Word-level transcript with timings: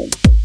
Everybody, 0.00 0.40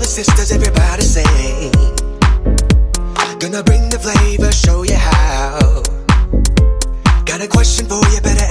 Brothers, 0.00 0.14
sisters, 0.14 0.50
everybody 0.50 1.02
sing. 1.02 1.72
Gonna 3.38 3.62
bring 3.62 3.90
the 3.90 3.98
flavor, 4.00 4.50
show 4.50 4.82
you 4.82 4.94
how. 4.94 5.82
Got 7.26 7.42
a 7.42 7.46
question 7.46 7.84
for 7.84 8.00
you, 8.08 8.22
better 8.22 8.49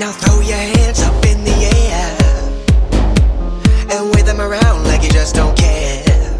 Now 0.00 0.12
throw 0.12 0.40
your 0.40 0.56
hands 0.56 1.02
up 1.02 1.26
in 1.26 1.44
the 1.44 1.52
air 1.52 2.16
and 3.90 4.14
wave 4.14 4.24
them 4.24 4.40
around 4.40 4.84
like 4.84 5.02
you 5.02 5.10
just 5.10 5.34
don't 5.34 5.54
care. 5.54 6.38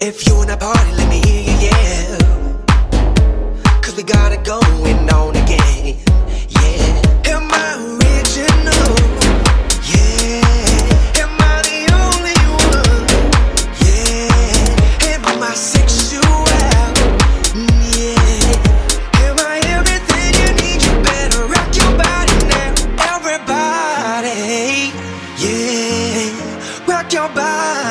If 0.00 0.26
you 0.26 0.42
in 0.42 0.50
a 0.50 0.56
party, 0.56 0.90
let 0.96 1.08
me 1.08 1.20
hear 1.20 1.42
you 1.44 1.56
yell. 1.68 2.64
Cause 3.80 3.94
we 3.96 4.02
got 4.02 4.32
it 4.32 4.42
going 4.42 5.08
on 5.08 5.36
again. 5.36 5.98
Yeah. 6.48 7.30
Am 7.32 7.48
I 7.52 7.95
Bye. 27.34 27.85